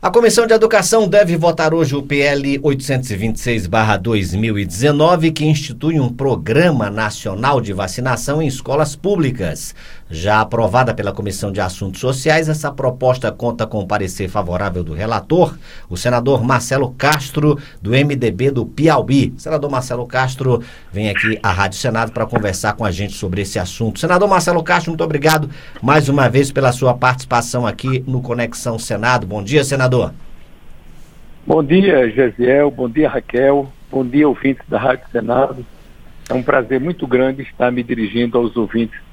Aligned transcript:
A 0.00 0.12
Comissão 0.12 0.46
de 0.46 0.54
Educação 0.54 1.08
deve 1.08 1.36
votar 1.36 1.74
hoje 1.74 1.96
o 1.96 2.02
PL 2.04 2.56
826-2019, 2.60 5.32
que 5.32 5.44
institui 5.44 5.98
um 5.98 6.08
Programa 6.08 6.88
Nacional 6.88 7.60
de 7.60 7.72
Vacinação 7.72 8.40
em 8.40 8.46
escolas 8.46 8.94
públicas. 8.94 9.74
Já 10.10 10.40
aprovada 10.40 10.94
pela 10.94 11.12
Comissão 11.12 11.52
de 11.52 11.60
Assuntos 11.60 12.00
Sociais, 12.00 12.48
essa 12.48 12.72
proposta 12.72 13.30
conta 13.30 13.66
com 13.66 13.80
o 13.80 13.86
parecer 13.86 14.26
favorável 14.28 14.82
do 14.82 14.94
relator, 14.94 15.58
o 15.88 15.98
senador 15.98 16.42
Marcelo 16.42 16.94
Castro, 16.96 17.58
do 17.82 17.90
MDB 17.90 18.50
do 18.50 18.64
Piauí. 18.64 19.34
Senador 19.36 19.70
Marcelo 19.70 20.06
Castro 20.06 20.62
vem 20.90 21.10
aqui 21.10 21.38
à 21.42 21.50
Rádio 21.50 21.78
Senado 21.78 22.10
para 22.10 22.24
conversar 22.24 22.72
com 22.72 22.86
a 22.86 22.90
gente 22.90 23.12
sobre 23.12 23.42
esse 23.42 23.58
assunto. 23.58 24.00
Senador 24.00 24.26
Marcelo 24.28 24.62
Castro, 24.62 24.92
muito 24.92 25.04
obrigado 25.04 25.50
mais 25.82 26.08
uma 26.08 26.26
vez 26.26 26.50
pela 26.50 26.72
sua 26.72 26.94
participação 26.94 27.66
aqui 27.66 28.02
no 28.06 28.22
Conexão 28.22 28.78
Senado. 28.78 29.26
Bom 29.26 29.42
dia, 29.42 29.62
senador. 29.62 30.14
Bom 31.46 31.62
dia, 31.62 32.10
Gesiel. 32.10 32.70
Bom 32.70 32.88
dia, 32.88 33.10
Raquel. 33.10 33.70
Bom 33.90 34.06
dia, 34.06 34.26
ouvintes 34.26 34.66
da 34.68 34.78
Rádio 34.78 35.04
Senado. 35.12 35.66
É 36.30 36.34
um 36.34 36.42
prazer 36.42 36.80
muito 36.80 37.06
grande 37.06 37.42
estar 37.42 37.70
me 37.70 37.82
dirigindo 37.82 38.38
aos 38.38 38.56
ouvintes 38.56 39.07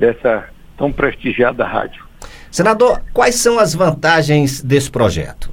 dessa 0.00 0.48
tão 0.76 0.90
prestigiada 0.90 1.64
rádio. 1.64 2.04
Senador, 2.50 3.02
quais 3.12 3.36
são 3.36 3.58
as 3.58 3.74
vantagens 3.74 4.62
desse 4.62 4.90
projeto? 4.90 5.50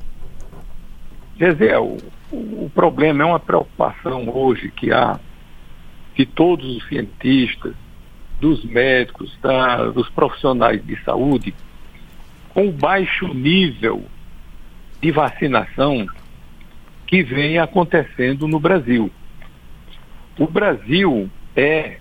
Gesiel, 1.38 1.98
o, 2.32 2.66
o 2.66 2.72
problema 2.74 3.24
é 3.24 3.26
uma 3.26 3.40
preocupação 3.40 4.28
hoje 4.30 4.72
que 4.72 4.92
há 4.92 5.20
de 6.16 6.26
todos 6.26 6.78
os 6.78 6.88
cientistas, 6.88 7.76
dos 8.40 8.64
médicos, 8.66 9.38
da, 9.42 9.86
dos 9.86 10.10
profissionais 10.10 10.84
de 10.86 10.96
saúde, 11.04 11.54
com 12.54 12.68
o 12.68 12.72
baixo 12.72 13.28
nível 13.28 14.04
de 15.02 15.12
vacinação 15.12 16.08
que 17.06 17.22
vem 17.22 17.60
acontecendo 17.60 18.48
no 18.48 18.60
Brasil. 18.60 19.12
O 20.40 20.48
Brasil 20.48 21.30
é, 21.56 21.98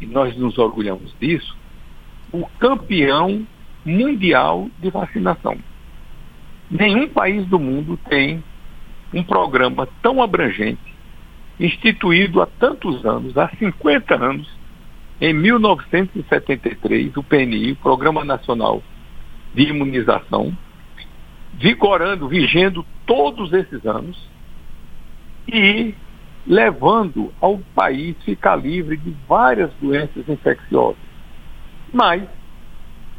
e 0.00 0.06
nós 0.06 0.36
nos 0.36 0.58
orgulhamos 0.58 1.14
disso, 1.20 1.56
o 2.32 2.46
campeão 2.58 3.46
mundial 3.84 4.68
de 4.78 4.90
vacinação. 4.90 5.56
Nenhum 6.70 7.08
país 7.08 7.46
do 7.46 7.58
mundo 7.58 7.98
tem 8.08 8.42
um 9.12 9.22
programa 9.22 9.88
tão 10.02 10.22
abrangente, 10.22 10.94
instituído 11.58 12.40
há 12.40 12.46
tantos 12.46 13.04
anos, 13.04 13.36
há 13.36 13.48
50 13.58 14.14
anos, 14.14 14.48
em 15.20 15.34
1973, 15.34 17.16
o 17.16 17.22
PNI, 17.22 17.72
o 17.72 17.76
Programa 17.76 18.24
Nacional 18.24 18.82
de 19.54 19.64
Imunização, 19.64 20.56
vigorando, 21.54 22.28
vigendo 22.28 22.86
todos 23.04 23.52
esses 23.52 23.84
anos 23.84 24.16
e 25.46 25.94
levando 26.46 27.32
ao 27.40 27.58
país 27.74 28.16
ficar 28.24 28.56
livre 28.56 28.96
de 28.96 29.14
várias 29.28 29.70
doenças 29.74 30.26
infecciosas. 30.26 31.09
Mas, 31.92 32.22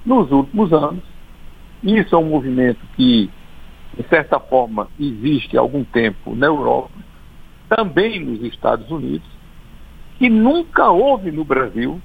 nos 0.06 0.32
últimos 0.32 0.72
anos, 0.72 1.04
isso 1.84 2.16
é 2.16 2.18
um 2.18 2.30
movimento 2.30 2.80
que, 2.96 3.30
de 3.98 4.04
certa 4.08 4.40
forma, 4.40 4.88
existe 5.00 5.58
há 5.58 5.62
algum 5.62 5.84
tempo 5.84 6.36
na 6.36 6.48
Europa, 6.48 6.92
também 7.68 8.20
nos 8.20 8.42
Estados 8.44 8.90
Unidos, 8.90 9.28
que 10.18 10.30
nunca 10.30 10.90
houve 10.90 11.32
no 11.32 11.44
Brasil, 11.44 12.02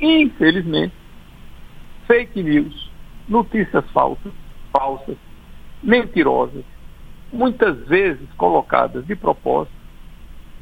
infelizmente, 0.00 0.94
fake 2.06 2.42
news, 2.42 2.90
notícias 3.28 3.88
falsas, 3.90 4.32
falsas, 4.72 5.16
mentirosas, 5.82 6.64
muitas 7.32 7.78
vezes 7.86 8.28
colocadas 8.36 9.06
de 9.06 9.16
propósito, 9.16 9.76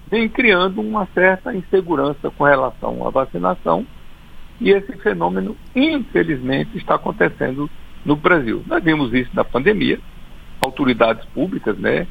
vem 0.08 0.28
criando 0.28 0.80
uma 0.80 1.06
certa 1.14 1.54
insegurança 1.54 2.30
com 2.30 2.44
relação 2.44 3.06
à 3.06 3.10
vacinação 3.10 3.86
e 4.60 4.70
esse 4.70 4.92
fenômeno, 4.98 5.56
infelizmente, 5.74 6.76
está 6.76 6.96
acontecendo 6.96 7.70
no 8.04 8.14
Brasil. 8.14 8.62
Nós 8.66 8.82
vimos 8.84 9.12
isso 9.14 9.30
na 9.32 9.42
pandemia, 9.42 9.98
autoridades 10.60 11.24
públicas, 11.26 11.78
né, 11.78 12.06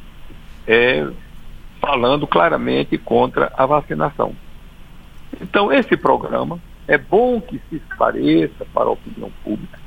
é, 0.66 1.08
falando 1.80 2.26
claramente 2.26 2.98
contra 2.98 3.52
a 3.56 3.64
vacinação. 3.66 4.34
Então, 5.40 5.72
esse 5.72 5.96
programa 5.96 6.60
é 6.88 6.98
bom 6.98 7.40
que 7.40 7.60
se 7.68 7.76
esclareça 7.76 8.64
para 8.74 8.88
a 8.88 8.92
opinião 8.92 9.30
pública, 9.44 9.78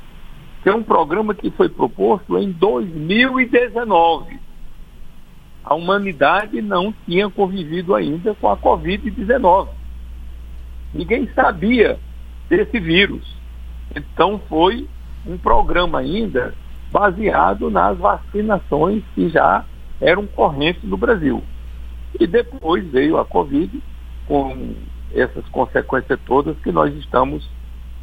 que 0.62 0.68
é 0.70 0.74
um 0.74 0.82
programa 0.82 1.34
que 1.34 1.50
foi 1.50 1.68
proposto 1.68 2.38
em 2.38 2.50
2019. 2.50 4.38
A 5.62 5.74
humanidade 5.74 6.62
não 6.62 6.94
tinha 7.04 7.28
convivido 7.28 7.94
ainda 7.94 8.34
com 8.34 8.48
a 8.50 8.56
Covid-19. 8.56 9.68
Ninguém 10.94 11.28
sabia 11.34 11.98
desse 12.48 12.78
vírus. 12.78 13.34
Então 13.94 14.40
foi 14.48 14.88
um 15.26 15.38
programa 15.38 16.00
ainda 16.00 16.54
baseado 16.90 17.70
nas 17.70 17.98
vacinações 17.98 19.02
que 19.14 19.28
já 19.28 19.64
eram 20.00 20.26
correntes 20.26 20.82
no 20.84 20.96
Brasil. 20.96 21.42
E 22.18 22.26
depois 22.26 22.86
veio 22.90 23.18
a 23.18 23.24
Covid 23.24 23.82
com 24.26 24.74
essas 25.12 25.46
consequências 25.48 26.18
todas 26.26 26.56
que 26.58 26.70
nós 26.70 26.94
estamos 26.96 27.48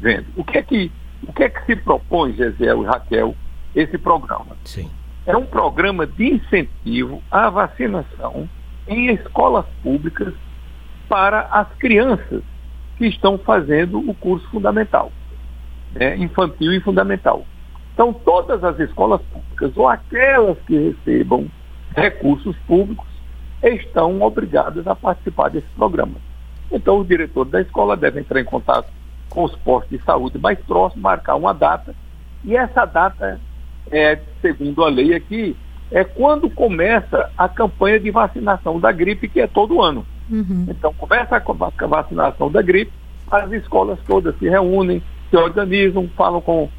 vendo. 0.00 0.26
O 0.36 0.44
que 0.44 0.58
é 0.58 0.62
que, 0.62 0.92
o 1.26 1.32
que, 1.32 1.44
é 1.44 1.48
que 1.48 1.64
se 1.64 1.76
propõe, 1.76 2.34
Gesiel 2.34 2.82
e 2.82 2.86
Raquel, 2.86 3.34
esse 3.74 3.96
programa? 3.96 4.56
Sim. 4.64 4.90
É 5.24 5.36
um 5.36 5.46
programa 5.46 6.06
de 6.06 6.34
incentivo 6.34 7.22
à 7.30 7.48
vacinação 7.48 8.48
em 8.88 9.12
escolas 9.12 9.64
públicas 9.82 10.34
para 11.08 11.42
as 11.42 11.68
crianças 11.78 12.42
que 13.02 13.08
estão 13.08 13.36
fazendo 13.36 13.98
o 13.98 14.14
curso 14.14 14.48
fundamental, 14.48 15.10
né, 15.92 16.16
infantil 16.18 16.72
e 16.72 16.78
fundamental. 16.78 17.44
Então, 17.92 18.12
todas 18.12 18.62
as 18.62 18.78
escolas 18.78 19.20
públicas, 19.22 19.76
ou 19.76 19.88
aquelas 19.88 20.56
que 20.60 20.78
recebam 20.78 21.50
recursos 21.96 22.56
públicos, 22.58 23.08
estão 23.60 24.22
obrigadas 24.22 24.86
a 24.86 24.94
participar 24.94 25.48
desse 25.48 25.66
programa. 25.74 26.14
Então, 26.70 27.00
os 27.00 27.08
diretores 27.08 27.50
da 27.50 27.60
escola 27.60 27.96
devem 27.96 28.20
entrar 28.20 28.40
em 28.40 28.44
contato 28.44 28.88
com 29.28 29.42
os 29.42 29.56
postos 29.56 29.98
de 29.98 30.04
saúde 30.04 30.38
mais 30.38 30.60
próximos, 30.60 31.02
marcar 31.02 31.34
uma 31.34 31.52
data, 31.52 31.96
e 32.44 32.56
essa 32.56 32.84
data, 32.84 33.40
é, 33.90 34.20
segundo 34.40 34.84
a 34.84 34.88
lei 34.88 35.12
aqui, 35.12 35.56
é 35.90 36.04
quando 36.04 36.48
começa 36.48 37.32
a 37.36 37.48
campanha 37.48 37.98
de 37.98 38.12
vacinação 38.12 38.78
da 38.78 38.92
gripe, 38.92 39.28
que 39.28 39.40
é 39.40 39.48
todo 39.48 39.82
ano. 39.82 40.06
Uhum. 40.32 40.64
Então, 40.66 40.94
começa 40.94 41.36
a 41.36 41.86
vacinação 41.86 42.50
da 42.50 42.62
gripe, 42.62 42.90
as 43.30 43.52
escolas 43.52 43.98
todas 44.06 44.34
se 44.38 44.48
reúnem, 44.48 45.02
se 45.28 45.36
organizam, 45.36 46.08
falam 46.16 46.40
com 46.40 46.70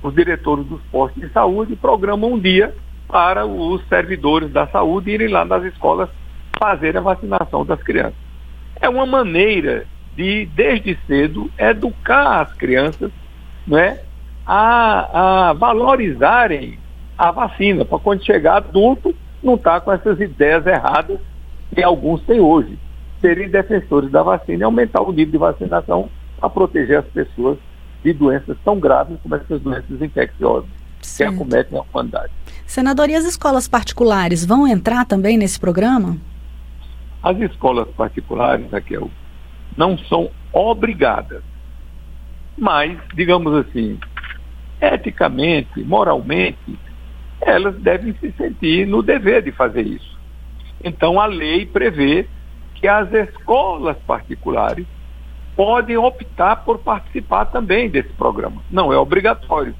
os 0.00 0.14
diretores 0.14 0.64
dos 0.66 0.80
postos 0.92 1.20
de 1.20 1.28
saúde 1.32 1.72
e 1.72 1.76
programam 1.76 2.34
um 2.34 2.38
dia 2.38 2.72
para 3.08 3.44
os 3.44 3.86
servidores 3.88 4.52
da 4.52 4.68
saúde 4.68 5.10
irem 5.10 5.28
lá 5.28 5.44
nas 5.44 5.64
escolas 5.64 6.08
fazer 6.56 6.96
a 6.96 7.00
vacinação 7.00 7.66
das 7.66 7.82
crianças. 7.82 8.14
É 8.80 8.88
uma 8.88 9.04
maneira 9.04 9.86
de, 10.14 10.46
desde 10.54 10.96
cedo, 11.06 11.50
educar 11.58 12.42
as 12.42 12.52
crianças 12.54 13.10
né, 13.66 13.98
a, 14.46 15.48
a 15.48 15.52
valorizarem 15.52 16.78
a 17.18 17.32
vacina, 17.32 17.84
para 17.84 17.98
quando 17.98 18.24
chegar 18.24 18.58
adulto 18.58 19.14
não 19.42 19.56
estar 19.56 19.74
tá 19.74 19.80
com 19.80 19.92
essas 19.92 20.20
ideias 20.20 20.64
erradas 20.64 21.18
que 21.74 21.82
alguns 21.82 22.22
têm 22.22 22.40
hoje 22.40 22.78
serem 23.20 23.48
defensores 23.48 24.10
da 24.10 24.22
vacina 24.22 24.58
e 24.58 24.62
aumentar 24.62 25.02
o 25.02 25.12
nível 25.12 25.32
de 25.32 25.38
vacinação 25.38 26.08
para 26.38 26.48
proteger 26.48 26.98
as 26.98 27.06
pessoas 27.06 27.58
de 28.02 28.12
doenças 28.12 28.56
tão 28.64 28.80
graves 28.80 29.18
como 29.22 29.34
essas 29.34 29.60
doenças 29.60 30.00
infecciosas 30.00 30.68
certo. 31.02 31.30
que 31.30 31.36
acometem 31.36 31.78
a 31.78 31.82
humanidade. 31.82 32.32
Senador, 32.66 33.10
e 33.10 33.14
as 33.14 33.24
escolas 33.24 33.68
particulares 33.68 34.44
vão 34.44 34.66
entrar 34.66 35.04
também 35.04 35.36
nesse 35.36 35.58
programa? 35.58 36.16
As 37.22 37.38
escolas 37.38 37.88
particulares, 37.88 38.70
Raquel, 38.70 39.10
não 39.76 39.98
são 39.98 40.30
obrigadas, 40.52 41.42
mas, 42.56 42.98
digamos 43.14 43.54
assim, 43.54 43.98
eticamente, 44.80 45.82
moralmente, 45.84 46.78
elas 47.40 47.74
devem 47.76 48.14
se 48.20 48.32
sentir 48.32 48.86
no 48.86 49.02
dever 49.02 49.42
de 49.42 49.52
fazer 49.52 49.86
isso. 49.86 50.18
Então, 50.82 51.20
a 51.20 51.26
lei 51.26 51.66
prevê 51.66 52.26
que 52.80 52.88
as 52.88 53.12
escolas 53.12 53.96
particulares 54.06 54.86
podem 55.54 55.96
optar 55.96 56.56
por 56.64 56.78
participar 56.78 57.44
também 57.46 57.90
desse 57.90 58.12
programa. 58.14 58.62
Não 58.70 58.92
é 58.92 58.96
obrigatório, 58.96 59.74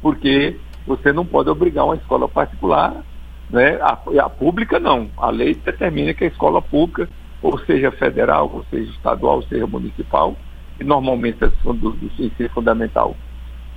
porque 0.00 0.56
você 0.86 1.12
não 1.12 1.26
pode 1.26 1.50
obrigar 1.50 1.84
uma 1.84 1.96
escola 1.96 2.28
particular, 2.28 3.04
né? 3.50 3.78
a, 3.82 3.98
a 4.24 4.30
pública 4.30 4.80
não. 4.80 5.10
A 5.18 5.30
lei 5.30 5.54
determina 5.54 6.14
que 6.14 6.24
a 6.24 6.28
escola 6.28 6.62
pública, 6.62 7.08
ou 7.42 7.58
seja 7.60 7.90
federal, 7.92 8.50
ou 8.52 8.64
seja 8.70 8.90
estadual, 8.92 9.36
ou 9.36 9.42
seja 9.42 9.66
municipal, 9.66 10.34
e 10.80 10.84
normalmente 10.84 11.44
as 11.44 11.52
do, 11.62 11.74
do 11.74 12.10
ensino 12.18 12.48
fundamental 12.50 13.14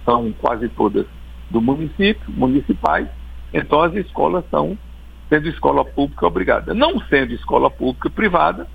são 0.06 0.32
quase 0.40 0.70
todas 0.70 1.06
do 1.50 1.62
município, 1.62 2.32
municipais, 2.32 3.08
então 3.54 3.82
as 3.82 3.94
escolas 3.96 4.46
são, 4.50 4.78
sendo 5.32 5.48
escola 5.48 5.86
pública, 5.86 6.28
obrigada. 6.28 6.74
Não 6.74 7.00
sendo 7.08 7.34
escola 7.34 7.72
pública 7.72 8.10
privada, 8.10 8.68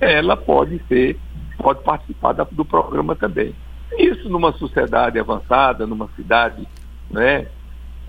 ela 0.00 0.36
pode 0.36 0.82
ser, 0.88 1.16
pode 1.56 1.84
participar 1.84 2.32
da, 2.32 2.42
do 2.42 2.64
programa 2.64 3.14
também. 3.14 3.54
Isso 3.96 4.28
numa 4.28 4.52
sociedade 4.54 5.20
avançada, 5.20 5.86
numa 5.86 6.08
cidade 6.16 6.66
né, 7.08 7.46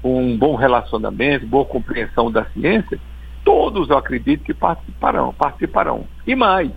com 0.02 0.24
um 0.24 0.36
bom 0.36 0.56
relacionamento, 0.56 1.46
boa 1.46 1.66
compreensão 1.66 2.32
da 2.32 2.46
ciência, 2.46 3.00
todos 3.46 3.92
eu 3.92 3.98
acredito 3.98 4.44
que 4.44 4.56
participarão, 4.56 5.32
participarão. 5.32 6.08
E 6.26 6.36
mais, 6.36 6.72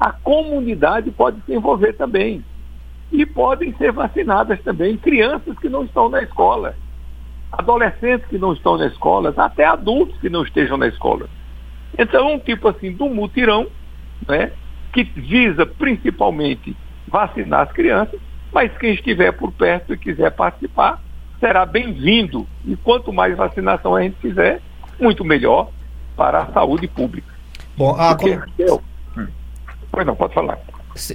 a 0.00 0.10
comunidade 0.10 1.12
pode 1.12 1.40
se 1.42 1.54
envolver 1.54 1.92
também. 1.92 2.44
E 3.12 3.24
podem 3.24 3.72
ser 3.76 3.92
vacinadas 3.92 4.60
também 4.62 4.96
crianças 4.96 5.56
que 5.58 5.68
não 5.68 5.84
estão 5.84 6.08
na 6.08 6.22
escola, 6.22 6.74
adolescentes 7.52 8.26
que 8.28 8.38
não 8.38 8.52
estão 8.52 8.78
na 8.78 8.86
escola, 8.86 9.32
até 9.36 9.64
adultos 9.64 10.18
que 10.20 10.30
não 10.30 10.42
estejam 10.42 10.76
na 10.76 10.88
escola. 10.88 11.28
Então, 11.98 12.34
um 12.34 12.38
tipo 12.38 12.68
assim 12.68 12.92
do 12.92 13.08
mutirão, 13.08 13.66
né, 14.26 14.52
que 14.92 15.04
visa 15.04 15.66
principalmente 15.66 16.74
vacinar 17.06 17.60
as 17.60 17.72
crianças, 17.72 18.18
mas 18.52 18.76
quem 18.78 18.94
estiver 18.94 19.32
por 19.32 19.52
perto 19.52 19.92
e 19.92 19.98
quiser 19.98 20.30
participar, 20.30 21.00
será 21.38 21.66
bem-vindo. 21.66 22.46
E 22.64 22.76
quanto 22.76 23.12
mais 23.12 23.36
vacinação 23.36 23.94
a 23.94 24.02
gente 24.02 24.16
fizer, 24.16 24.60
muito 24.98 25.24
melhor 25.24 25.70
para 26.16 26.42
a 26.42 26.52
saúde 26.52 26.86
pública. 26.88 27.32
Bom, 27.76 27.94
a 27.98 28.14
Porque, 28.14 28.36
com... 28.66 28.80
hum. 29.18 29.28
Pois 29.90 30.06
não, 30.06 30.14
pode 30.14 30.34
falar. 30.34 30.58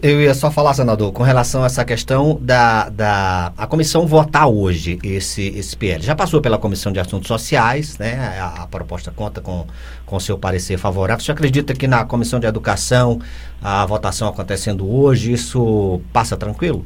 Eu 0.01 0.19
ia 0.19 0.33
só 0.33 0.49
falar, 0.49 0.73
senador, 0.73 1.13
com 1.13 1.21
relação 1.21 1.61
a 1.61 1.67
essa 1.67 1.85
questão 1.85 2.35
da, 2.41 2.89
da 2.89 3.53
a 3.55 3.67
comissão 3.67 4.07
votar 4.07 4.47
hoje 4.47 4.97
esse, 5.03 5.49
esse 5.49 5.77
PL. 5.77 6.01
Já 6.01 6.15
passou 6.15 6.41
pela 6.41 6.57
Comissão 6.57 6.91
de 6.91 6.99
Assuntos 6.99 7.27
Sociais, 7.27 7.95
né? 7.99 8.39
A, 8.39 8.63
a 8.63 8.67
proposta 8.67 9.11
conta 9.11 9.39
com, 9.39 9.67
com 10.03 10.19
seu 10.19 10.35
parecer 10.35 10.79
favorável. 10.79 11.23
Você 11.23 11.31
acredita 11.31 11.75
que 11.75 11.87
na 11.87 12.03
Comissão 12.05 12.39
de 12.39 12.47
Educação 12.47 13.19
a 13.61 13.85
votação 13.85 14.27
acontecendo 14.27 14.91
hoje, 14.91 15.31
isso 15.31 16.01
passa 16.11 16.35
tranquilo? 16.35 16.83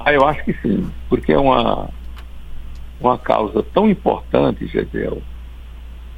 Ah, 0.00 0.14
eu 0.14 0.26
acho 0.26 0.42
que 0.44 0.54
sim, 0.62 0.90
porque 1.10 1.30
é 1.30 1.38
uma, 1.38 1.90
uma 2.98 3.18
causa 3.18 3.62
tão 3.74 3.88
importante, 3.88 4.66
Gisele, 4.66 5.22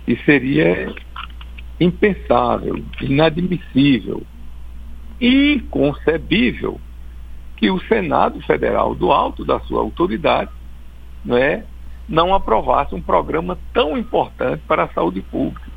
que 0.07 0.17
seria 0.25 0.95
impensável, 1.81 2.83
inadmissível, 3.03 4.23
inconcebível 5.21 6.81
que 7.57 7.71
o 7.71 7.81
Senado 7.81 8.41
Federal, 8.43 8.95
do 8.95 9.13
alto 9.13 9.45
da 9.45 9.61
sua 9.61 9.81
autoridade, 9.81 10.51
não, 11.25 11.37
é, 11.37 11.65
não 12.09 12.35
aprovasse 12.35 12.95
um 12.95 13.01
programa 13.01 13.59
tão 13.73 13.97
importante 13.97 14.63
para 14.67 14.85
a 14.85 14.89
saúde 14.89 15.21
pública. 15.23 15.71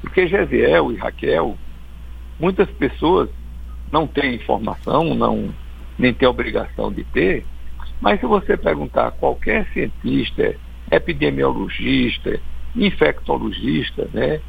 Porque 0.00 0.26
Gesiel 0.26 0.92
e 0.92 0.96
Raquel, 0.96 1.56
muitas 2.38 2.68
pessoas 2.72 3.30
não 3.90 4.06
têm 4.06 4.34
informação, 4.34 5.14
não 5.14 5.54
nem 5.98 6.12
têm 6.12 6.28
obrigação 6.28 6.92
de 6.92 7.04
ter, 7.04 7.46
mas 8.00 8.20
se 8.20 8.26
você 8.26 8.56
perguntar 8.56 9.08
a 9.08 9.10
qualquer 9.10 9.66
cientista, 9.72 10.54
epidemiologista, 10.90 12.38
infectologista, 12.74 14.08
né, 14.12 14.40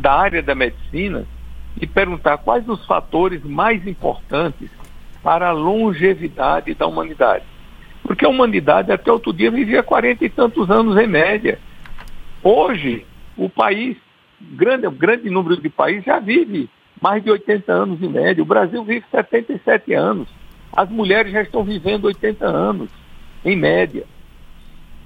da 0.00 0.12
área 0.12 0.42
da 0.42 0.54
medicina, 0.54 1.26
e 1.80 1.86
perguntar 1.86 2.38
quais 2.38 2.68
os 2.68 2.84
fatores 2.86 3.42
mais 3.44 3.86
importantes 3.86 4.70
para 5.22 5.48
a 5.48 5.52
longevidade 5.52 6.74
da 6.74 6.86
humanidade. 6.86 7.44
Porque 8.02 8.24
a 8.24 8.28
humanidade 8.28 8.90
até 8.90 9.12
outro 9.12 9.32
dia 9.32 9.50
vivia 9.50 9.82
40 9.82 10.24
e 10.24 10.30
tantos 10.30 10.70
anos 10.70 10.96
em 10.96 11.06
média. 11.06 11.58
Hoje, 12.42 13.04
o 13.36 13.48
país, 13.48 13.96
grande, 14.40 14.88
grande 14.90 15.28
número 15.28 15.60
de 15.60 15.68
países 15.68 16.04
já 16.04 16.18
vive 16.18 16.68
mais 17.00 17.22
de 17.22 17.30
80 17.30 17.72
anos 17.72 18.02
em 18.02 18.08
média. 18.08 18.42
O 18.42 18.46
Brasil 18.46 18.82
vive 18.84 19.04
77 19.10 19.92
anos. 19.94 20.28
As 20.72 20.88
mulheres 20.88 21.32
já 21.32 21.42
estão 21.42 21.62
vivendo 21.64 22.06
80 22.06 22.46
anos, 22.46 22.90
em 23.44 23.56
média. 23.56 24.04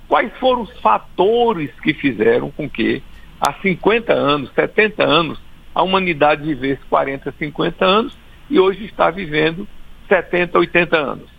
Quais 0.09 0.33
foram 0.39 0.63
os 0.63 0.81
fatores 0.81 1.71
que 1.81 1.95
fizeram 1.95 2.51
com 2.51 2.69
que 2.69 3.03
há 3.41 3.53
50 3.55 4.13
anos, 4.13 4.53
70 4.55 5.03
anos, 5.03 5.41
a 5.75 5.83
humanidade 5.83 6.43
vivesse 6.43 6.83
40, 6.89 7.33
50 7.39 7.85
anos 7.85 8.17
e 8.51 8.59
hoje 8.59 8.85
está 8.85 9.11
vivendo 9.11 9.67
70, 10.09 10.59
80 10.59 10.97
anos? 10.97 11.31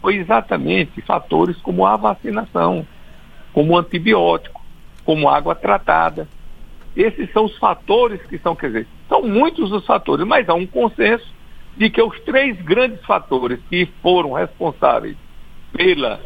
Foi 0.00 0.16
exatamente 0.16 1.00
fatores 1.02 1.56
como 1.58 1.86
a 1.86 1.96
vacinação, 1.96 2.86
como 3.52 3.72
o 3.72 3.78
antibiótico, 3.78 4.62
como 5.04 5.28
água 5.28 5.54
tratada. 5.54 6.28
Esses 6.96 7.30
são 7.32 7.44
os 7.44 7.56
fatores 7.58 8.22
que 8.26 8.38
são, 8.38 8.54
quer 8.54 8.68
dizer, 8.68 8.86
são 9.08 9.22
muitos 9.22 9.72
os 9.72 9.84
fatores, 9.84 10.26
mas 10.26 10.48
há 10.48 10.54
um 10.54 10.66
consenso 10.66 11.32
de 11.76 11.90
que 11.90 12.00
os 12.00 12.18
três 12.20 12.60
grandes 12.62 13.04
fatores 13.04 13.58
que 13.68 13.86
foram 14.00 14.32
responsáveis 14.32 15.16
pela 15.72 16.20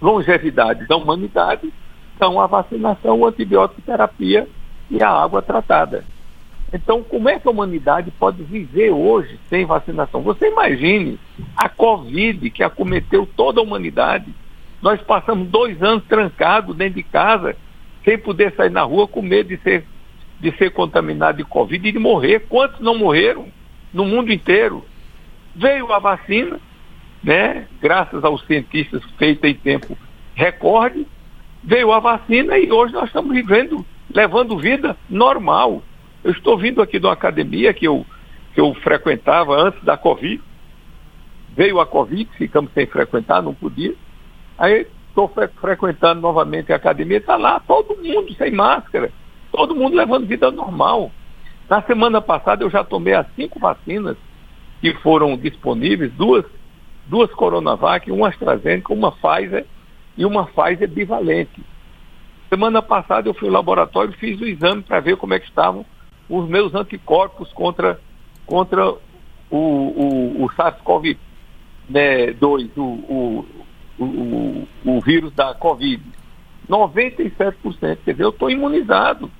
longevidade 0.00 0.86
da 0.86 0.96
humanidade 0.96 1.72
são 2.18 2.40
a 2.40 2.46
vacinação, 2.46 3.24
a 3.24 3.28
antibiótico 3.28 3.80
terapia 3.82 4.46
e 4.90 5.02
a 5.02 5.08
água 5.08 5.40
tratada. 5.40 6.04
Então, 6.74 7.04
como 7.04 7.28
é 7.28 7.38
que 7.38 7.46
a 7.46 7.52
humanidade 7.52 8.10
pode 8.10 8.42
viver 8.42 8.90
hoje 8.90 9.38
sem 9.48 9.64
vacinação? 9.64 10.22
Você 10.22 10.48
imagine 10.48 11.20
a 11.56 11.68
Covid 11.68 12.50
que 12.50 12.64
acometeu 12.64 13.24
toda 13.36 13.60
a 13.60 13.62
humanidade. 13.62 14.26
Nós 14.82 15.00
passamos 15.00 15.46
dois 15.46 15.80
anos 15.80 16.02
trancados 16.06 16.74
dentro 16.74 16.96
de 16.96 17.04
casa, 17.04 17.54
sem 18.04 18.18
poder 18.18 18.52
sair 18.56 18.72
na 18.72 18.82
rua, 18.82 19.06
com 19.06 19.22
medo 19.22 19.50
de 19.50 19.56
ser, 19.58 19.86
de 20.40 20.50
ser 20.56 20.72
contaminado 20.72 21.38
de 21.38 21.44
Covid 21.44 21.88
e 21.88 21.92
de 21.92 21.98
morrer. 22.00 22.40
Quantos 22.48 22.80
não 22.80 22.98
morreram 22.98 23.46
no 23.92 24.04
mundo 24.04 24.32
inteiro? 24.32 24.84
Veio 25.54 25.92
a 25.92 26.00
vacina, 26.00 26.58
né? 27.22 27.68
Graças 27.80 28.24
aos 28.24 28.44
cientistas 28.46 29.00
feita 29.16 29.46
em 29.46 29.54
tempo 29.54 29.96
recorde, 30.34 31.06
veio 31.62 31.92
a 31.92 32.00
vacina 32.00 32.58
e 32.58 32.72
hoje 32.72 32.92
nós 32.92 33.04
estamos 33.04 33.32
vivendo, 33.32 33.86
levando 34.12 34.58
vida 34.58 34.96
normal. 35.08 35.80
Eu 36.24 36.32
estou 36.32 36.56
vindo 36.56 36.80
aqui 36.80 36.98
de 36.98 37.06
uma 37.06 37.12
academia 37.12 37.74
que 37.74 37.86
eu, 37.86 38.04
que 38.54 38.60
eu 38.60 38.72
frequentava 38.76 39.54
antes 39.54 39.84
da 39.84 39.94
Covid. 39.94 40.42
Veio 41.54 41.78
a 41.78 41.86
Covid, 41.86 42.30
ficamos 42.38 42.72
sem 42.72 42.86
frequentar, 42.86 43.42
não 43.42 43.52
podia. 43.52 43.94
Aí 44.56 44.86
estou 45.08 45.28
fre 45.28 45.48
frequentando 45.60 46.22
novamente 46.22 46.72
a 46.72 46.76
academia, 46.76 47.18
está 47.18 47.36
lá 47.36 47.60
todo 47.60 48.02
mundo 48.02 48.32
sem 48.34 48.50
máscara, 48.50 49.12
todo 49.52 49.76
mundo 49.76 49.94
levando 49.94 50.26
vida 50.26 50.50
normal. 50.50 51.12
Na 51.68 51.82
semana 51.82 52.22
passada 52.22 52.64
eu 52.64 52.70
já 52.70 52.82
tomei 52.82 53.12
as 53.12 53.26
cinco 53.36 53.60
vacinas 53.60 54.16
que 54.80 54.94
foram 54.94 55.36
disponíveis, 55.36 56.10
duas, 56.12 56.44
duas 57.06 57.30
Coronavac, 57.32 58.10
uma 58.10 58.28
AstraZeneca, 58.28 58.92
uma 58.92 59.12
Pfizer 59.12 59.66
e 60.16 60.24
uma 60.24 60.46
Pfizer 60.46 60.88
bivalente. 60.88 61.62
Semana 62.48 62.80
passada 62.80 63.28
eu 63.28 63.34
fui 63.34 63.48
ao 63.48 63.54
laboratório 63.54 64.12
fiz 64.14 64.40
o 64.40 64.46
exame 64.46 64.82
para 64.82 65.00
ver 65.00 65.16
como 65.16 65.34
é 65.34 65.38
que 65.38 65.46
estavam 65.46 65.84
os 66.28 66.48
meus 66.48 66.74
anticorpos 66.74 67.52
contra, 67.52 68.00
contra 68.46 68.90
o, 68.90 68.98
o, 69.50 70.44
o 70.44 70.48
SARS-CoV-2, 70.50 71.16
né, 71.88 72.34
o, 72.76 72.80
o, 72.80 73.46
o, 73.98 74.68
o 74.84 75.00
vírus 75.00 75.32
da 75.32 75.54
Covid. 75.54 76.02
97%. 76.68 77.98
Quer 78.04 78.12
dizer, 78.12 78.24
eu 78.24 78.30
estou 78.30 78.50
imunizado. 78.50 79.30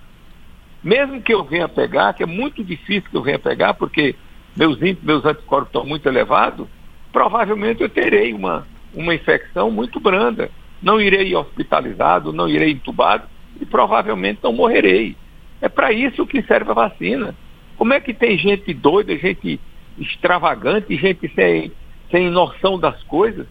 Mesmo 0.83 1.23
que 1.23 1.33
eu 1.33 1.43
venha 1.43 1.69
pegar, 1.69 2.13
que 2.13 2.23
é 2.23 2.27
muito 2.27 2.63
difícil 2.63 3.11
que 3.11 3.17
eu 3.17 3.23
venha 3.23 3.39
pegar, 3.39 3.75
porque 3.75 4.15
meus, 4.55 4.79
meus 4.79 5.25
anticorpos 5.25 5.69
estão 5.69 5.87
muito 5.87 6.07
elevados, 6.07 6.67
provavelmente 7.11 7.83
eu 7.83 7.89
terei 7.89 8.35
uma, 8.35 8.67
uma 8.95 9.15
infecção 9.15 9.71
muito 9.71 9.99
branda 9.99 10.51
não 10.85 11.01
irei 11.01 11.35
hospitalizado, 11.35 12.31
não 12.31 12.47
irei 12.47 12.73
entubado 12.73 13.27
e 13.59 13.65
provavelmente 13.65 14.41
não 14.43 14.53
morrerei. 14.53 15.17
É 15.65 15.69
para 15.71 15.91
isso 15.95 16.27
que 16.27 16.43
serve 16.43 16.73
a 16.73 16.75
vacina. 16.75 17.35
Como 17.79 17.95
é 17.95 17.99
que 17.99 18.13
tem 18.13 18.37
gente 18.37 18.75
doida, 18.75 19.17
gente 19.17 19.59
extravagante, 19.97 20.95
gente 20.95 21.27
sem, 21.35 21.73
sem 22.11 22.29
noção 22.29 22.79
das 22.79 23.03
coisas, 23.05 23.47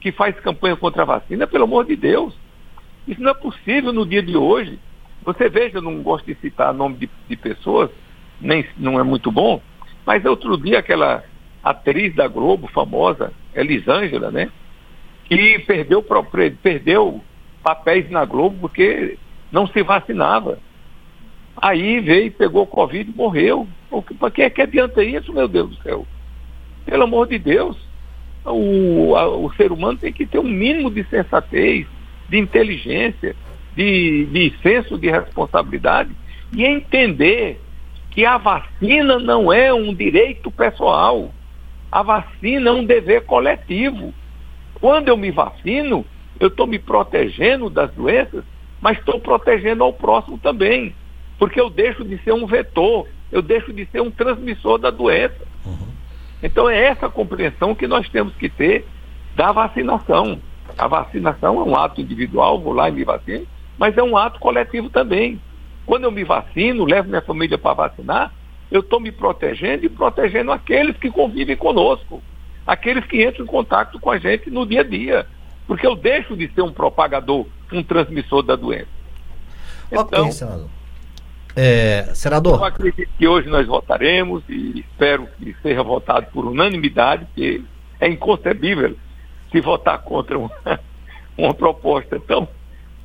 que 0.00 0.12
faz 0.12 0.38
campanha 0.38 0.76
contra 0.76 1.02
a 1.02 1.06
vacina? 1.06 1.44
Pelo 1.44 1.64
amor 1.64 1.84
de 1.84 1.96
Deus. 1.96 2.32
Isso 3.08 3.20
não 3.20 3.32
é 3.32 3.34
possível 3.34 3.92
no 3.92 4.06
dia 4.06 4.22
de 4.22 4.36
hoje. 4.36 4.78
Você 5.24 5.48
veja, 5.48 5.78
eu 5.78 5.82
não 5.82 6.04
gosto 6.04 6.24
de 6.26 6.36
citar 6.36 6.72
nome 6.72 6.98
de, 6.98 7.10
de 7.28 7.36
pessoas, 7.36 7.90
nem 8.40 8.64
não 8.78 9.00
é 9.00 9.02
muito 9.02 9.32
bom, 9.32 9.60
mas 10.06 10.24
outro 10.24 10.56
dia 10.56 10.78
aquela 10.78 11.24
atriz 11.64 12.14
da 12.14 12.28
Globo, 12.28 12.68
famosa, 12.68 13.32
Elisângela, 13.52 14.30
né? 14.30 14.52
que 15.24 15.58
perdeu, 15.66 16.00
perdeu 16.62 17.20
papéis 17.60 18.08
na 18.08 18.24
Globo 18.24 18.56
porque 18.60 19.18
não 19.50 19.66
se 19.66 19.82
vacinava. 19.82 20.60
Aí 21.56 22.00
veio, 22.00 22.32
pegou 22.32 22.66
Covid 22.66 23.10
e 23.10 23.16
morreu. 23.16 23.66
Para 24.18 24.30
que, 24.30 24.50
que 24.50 24.62
adianta 24.62 25.02
isso, 25.02 25.32
meu 25.32 25.48
Deus 25.48 25.70
do 25.70 25.82
céu? 25.82 26.06
Pelo 26.84 27.04
amor 27.04 27.28
de 27.28 27.38
Deus, 27.38 27.76
o, 28.44 29.16
a, 29.16 29.28
o 29.28 29.52
ser 29.54 29.72
humano 29.72 29.98
tem 29.98 30.12
que 30.12 30.26
ter 30.26 30.38
um 30.38 30.44
mínimo 30.44 30.90
de 30.90 31.04
sensatez, 31.04 31.86
de 32.28 32.38
inteligência, 32.38 33.34
de, 33.74 34.26
de 34.26 34.52
senso 34.62 34.98
de 34.98 35.10
responsabilidade 35.10 36.10
e 36.52 36.64
entender 36.64 37.60
que 38.10 38.24
a 38.24 38.38
vacina 38.38 39.18
não 39.18 39.52
é 39.52 39.72
um 39.72 39.94
direito 39.94 40.50
pessoal. 40.50 41.30
A 41.90 42.02
vacina 42.02 42.70
é 42.70 42.72
um 42.72 42.84
dever 42.84 43.24
coletivo. 43.24 44.12
Quando 44.80 45.08
eu 45.08 45.16
me 45.16 45.30
vacino, 45.30 46.04
eu 46.40 46.48
estou 46.48 46.66
me 46.66 46.78
protegendo 46.78 47.68
das 47.68 47.90
doenças, 47.92 48.44
mas 48.80 48.98
estou 48.98 49.20
protegendo 49.20 49.84
ao 49.84 49.92
próximo 49.92 50.38
também. 50.38 50.94
Porque 51.38 51.60
eu 51.60 51.68
deixo 51.68 52.04
de 52.04 52.18
ser 52.22 52.32
um 52.32 52.46
vetor, 52.46 53.06
eu 53.30 53.42
deixo 53.42 53.72
de 53.72 53.86
ser 53.86 54.00
um 54.00 54.10
transmissor 54.10 54.78
da 54.78 54.90
doença. 54.90 55.36
Uhum. 55.64 55.88
Então 56.42 56.68
é 56.68 56.84
essa 56.84 57.08
compreensão 57.08 57.74
que 57.74 57.86
nós 57.86 58.08
temos 58.08 58.34
que 58.36 58.48
ter 58.48 58.86
da 59.34 59.52
vacinação. 59.52 60.40
A 60.78 60.86
vacinação 60.86 61.60
é 61.60 61.62
um 61.62 61.76
ato 61.76 62.00
individual, 62.00 62.60
vou 62.60 62.72
lá 62.72 62.88
e 62.88 62.92
me 62.92 63.04
vacino, 63.04 63.46
mas 63.78 63.96
é 63.96 64.02
um 64.02 64.16
ato 64.16 64.38
coletivo 64.40 64.90
também. 64.90 65.40
Quando 65.84 66.04
eu 66.04 66.10
me 66.10 66.24
vacino, 66.24 66.84
levo 66.84 67.08
minha 67.08 67.22
família 67.22 67.56
para 67.56 67.74
vacinar, 67.74 68.32
eu 68.70 68.80
estou 68.80 68.98
me 68.98 69.12
protegendo 69.12 69.84
e 69.84 69.88
protegendo 69.88 70.50
aqueles 70.50 70.96
que 70.96 71.10
convivem 71.10 71.56
conosco, 71.56 72.22
aqueles 72.66 73.04
que 73.06 73.24
entram 73.24 73.44
em 73.44 73.48
contato 73.48 73.98
com 74.00 74.10
a 74.10 74.18
gente 74.18 74.50
no 74.50 74.66
dia 74.66 74.80
a 74.80 74.84
dia. 74.84 75.26
Porque 75.66 75.86
eu 75.86 75.94
deixo 75.94 76.36
de 76.36 76.48
ser 76.52 76.62
um 76.62 76.72
propagador, 76.72 77.46
um 77.72 77.82
transmissor 77.82 78.42
da 78.42 78.56
doença. 78.56 78.88
Então, 79.90 80.24
ok, 80.24 80.32
senador. 80.32 80.68
É, 81.56 82.14
senador. 82.14 82.58
Eu 82.58 82.64
acredito 82.64 83.10
que 83.18 83.26
hoje 83.26 83.48
nós 83.48 83.66
votaremos 83.66 84.42
e 84.46 84.80
espero 84.80 85.26
que 85.38 85.56
seja 85.62 85.82
votado 85.82 86.26
por 86.30 86.44
unanimidade, 86.44 87.24
porque 87.24 87.62
é 87.98 88.08
inconcebível 88.08 88.94
se 89.50 89.60
votar 89.62 90.02
contra 90.02 90.38
uma, 90.38 90.50
uma 91.36 91.54
proposta 91.54 92.20
tão, 92.20 92.46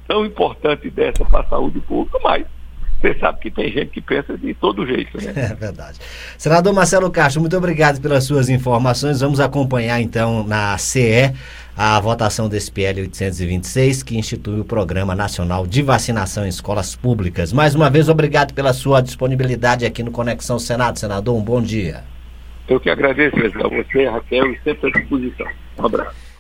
tão 0.06 0.26
importante 0.26 0.90
dessa 0.90 1.24
para 1.24 1.42
a 1.42 1.48
saúde 1.48 1.80
pública, 1.80 2.20
mas 2.22 2.46
você 3.02 3.18
sabe 3.20 3.40
que 3.40 3.50
tem 3.50 3.72
gente 3.72 3.88
que 3.88 4.02
pensa 4.02 4.38
de 4.38 4.54
todo 4.54 4.86
jeito, 4.86 5.18
né? 5.18 5.34
É 5.36 5.56
verdade. 5.56 5.98
Senador 6.38 6.72
Marcelo 6.72 7.10
Castro, 7.10 7.42
muito 7.42 7.58
obrigado 7.58 8.00
pelas 8.00 8.24
suas 8.24 8.48
informações. 8.48 9.22
Vamos 9.22 9.40
acompanhar 9.40 10.00
então 10.00 10.46
na 10.46 10.78
CE 10.78 11.34
a 11.76 12.00
votação 12.00 12.48
desse 12.48 12.72
PL 12.72 13.02
826, 13.02 14.04
que 14.04 14.18
institui 14.18 14.60
o 14.60 14.66
Programa 14.66 15.16
Nacional 15.16 15.66
de 15.66 15.82
Vacinação 15.82 16.46
em 16.46 16.50
Escolas 16.50 16.96
Públicas. 16.96 17.52
Mais 17.52 17.74
uma 17.74 17.90
vez, 17.90 18.08
obrigado 18.08 18.54
pela 18.54 18.72
sua 18.72 19.02
disponibilidade 19.02 19.86
aqui 19.86 20.04
no 20.04 20.12
Conexão 20.12 20.60
Senado. 20.60 21.00
Senador, 21.00 21.36
um 21.36 21.44
bom 21.44 21.62
dia. 21.62 22.04
Eu 22.68 22.80
que 22.80 22.90
agradeço 22.90 23.36
a 23.38 23.68
você, 23.68 24.08
Raquel, 24.08 24.52
e 24.52 24.60
sempre 24.64 24.90
à 24.90 25.00
disposição. 25.00 25.48
Um 25.80 25.86
abraço. 25.86 26.31